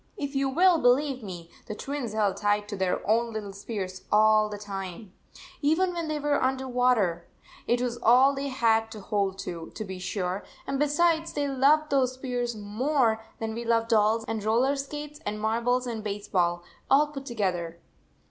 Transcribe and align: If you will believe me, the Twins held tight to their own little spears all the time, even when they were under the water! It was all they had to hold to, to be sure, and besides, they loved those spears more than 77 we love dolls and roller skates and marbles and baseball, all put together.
If 0.17 0.33
you 0.33 0.49
will 0.49 0.79
believe 0.79 1.21
me, 1.21 1.51
the 1.67 1.75
Twins 1.75 2.13
held 2.13 2.37
tight 2.37 2.67
to 2.69 2.75
their 2.75 3.07
own 3.07 3.31
little 3.31 3.53
spears 3.53 4.01
all 4.11 4.49
the 4.49 4.57
time, 4.57 5.13
even 5.61 5.93
when 5.93 6.07
they 6.07 6.17
were 6.19 6.41
under 6.41 6.63
the 6.63 6.67
water! 6.69 7.27
It 7.67 7.81
was 7.83 7.99
all 8.01 8.33
they 8.33 8.47
had 8.47 8.89
to 8.93 8.99
hold 8.99 9.37
to, 9.45 9.71
to 9.75 9.85
be 9.85 9.99
sure, 9.99 10.43
and 10.65 10.79
besides, 10.79 11.33
they 11.33 11.47
loved 11.47 11.91
those 11.91 12.13
spears 12.13 12.55
more 12.55 13.17
than 13.37 13.49
77 13.51 13.55
we 13.55 13.63
love 13.65 13.87
dolls 13.87 14.25
and 14.27 14.43
roller 14.43 14.75
skates 14.75 15.19
and 15.23 15.39
marbles 15.39 15.85
and 15.85 16.03
baseball, 16.03 16.63
all 16.89 17.05
put 17.09 17.27
together. 17.27 17.79